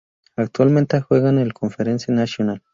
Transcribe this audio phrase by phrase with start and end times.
[0.35, 2.63] Actualmente juega en la Conference National.